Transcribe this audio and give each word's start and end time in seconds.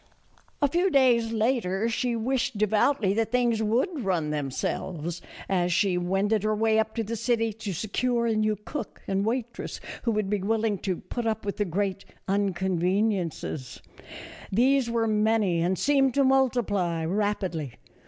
A 0.63 0.67
few 0.67 0.89
days 0.89 1.31
later 1.31 1.87
she 1.87 2.15
wished 2.15 2.57
devoutly 2.57 3.13
that 3.13 3.31
things 3.31 3.61
A 3.61 3.63
FURNISHED 3.63 3.69
COTTAGE 3.69 3.87
BY 3.87 3.91
THE 3.91 4.01
SEA. 4.01 4.01
221 4.01 4.03
would 4.03 4.07
run 4.07 4.29
themselves, 4.97 5.21
as 5.47 5.71
she 5.71 5.97
wended 5.99 6.41
her 6.41 6.55
way 6.55 6.79
up 6.79 6.95
to 6.95 7.03
the 7.03 7.15
city 7.15 7.53
to 7.53 7.71
secure 7.71 8.25
a 8.25 8.33
new 8.35 8.55
cook 8.55 9.03
and 9.07 9.23
waitress 9.23 9.79
who 10.01 10.09
would 10.09 10.27
be 10.31 10.41
willing 10.41 10.79
to 10.79 10.97
put 10.97 11.27
up 11.27 11.45
with 11.45 11.57
the 11.57 11.65
great" 11.65 12.05
uncon 12.27 12.79
vaniences." 12.79 13.79
These 14.51 14.89
were 14.89 15.05
many 15.05 15.61
and 15.61 15.77
seemed 15.77 16.15
to 16.15 16.23
mul 16.23 16.49
tiply 16.49 17.05
rapidly. 17.07 17.73